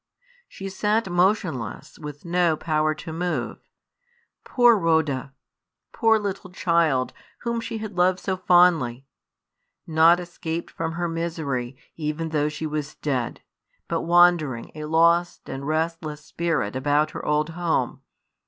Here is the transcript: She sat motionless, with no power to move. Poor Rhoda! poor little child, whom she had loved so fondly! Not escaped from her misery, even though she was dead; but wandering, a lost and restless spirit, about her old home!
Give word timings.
She 0.47 0.67
sat 0.67 1.11
motionless, 1.11 1.99
with 1.99 2.25
no 2.25 2.57
power 2.57 2.95
to 2.95 3.13
move. 3.13 3.59
Poor 4.43 4.75
Rhoda! 4.75 5.31
poor 5.91 6.17
little 6.17 6.49
child, 6.51 7.13
whom 7.41 7.61
she 7.61 7.77
had 7.77 7.95
loved 7.95 8.17
so 8.19 8.35
fondly! 8.35 9.05
Not 9.85 10.19
escaped 10.19 10.71
from 10.71 10.93
her 10.93 11.07
misery, 11.07 11.77
even 11.97 12.29
though 12.29 12.49
she 12.49 12.65
was 12.65 12.95
dead; 12.95 13.41
but 13.87 14.01
wandering, 14.01 14.71
a 14.73 14.85
lost 14.85 15.47
and 15.47 15.67
restless 15.67 16.25
spirit, 16.25 16.75
about 16.75 17.11
her 17.11 17.23
old 17.23 17.49
home! 17.49 18.01